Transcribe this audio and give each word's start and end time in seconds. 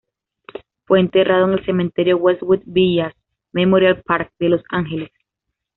Fue 0.87 0.99
enterrado 0.99 1.45
en 1.45 1.59
el 1.59 1.63
Cementerio 1.63 2.17
Westwood 2.17 2.61
Village 2.65 3.15
Memorial 3.53 4.01
Park 4.01 4.33
de 4.39 4.49
Los 4.49 4.63
Ángeles. 4.71 5.11